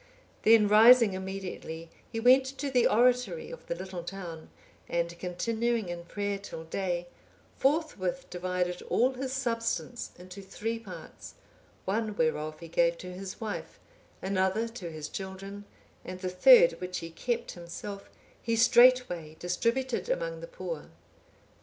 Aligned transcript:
Then 0.41 0.67
rising 0.67 1.13
immediately, 1.13 1.91
he 2.11 2.19
went 2.19 2.45
to 2.57 2.71
the 2.71 2.87
oratory 2.87 3.51
of 3.51 3.67
the 3.67 3.75
little 3.75 4.01
town, 4.01 4.49
and 4.89 5.15
continuing 5.19 5.89
in 5.89 6.05
prayer 6.05 6.39
till 6.39 6.63
day, 6.63 7.05
forthwith 7.55 8.27
divided 8.31 8.81
all 8.89 9.13
his 9.13 9.31
substance 9.31 10.09
into 10.17 10.41
three 10.41 10.79
parts; 10.79 11.35
one 11.85 12.17
whereof 12.17 12.61
he 12.61 12.67
gave 12.67 12.97
to 12.97 13.13
his 13.13 13.39
wife, 13.39 13.79
another 14.23 14.67
to 14.69 14.89
his 14.89 15.07
children, 15.07 15.65
and 16.03 16.21
the 16.21 16.29
third, 16.29 16.81
which 16.81 16.97
he 16.97 17.11
kept 17.11 17.51
himself, 17.51 18.09
he 18.41 18.55
straightway 18.55 19.35
distributed 19.39 20.09
among 20.09 20.39
the 20.41 20.47
poor. 20.47 20.89